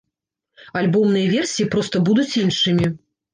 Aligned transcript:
Альбомныя 0.79 1.27
версіі 1.35 1.67
проста 1.75 2.01
будуць 2.09 2.37
іншымі. 2.43 2.91